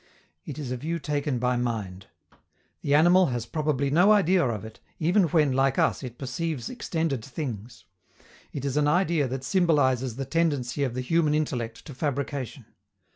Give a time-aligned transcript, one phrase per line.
[0.47, 2.07] It is a view taken by mind.
[2.81, 7.23] The animal has probably no idea of it, even when, like us, it perceives extended
[7.23, 7.85] things.
[8.51, 12.65] It is an idea that symbolizes the tendency of the human intellect to fabrication.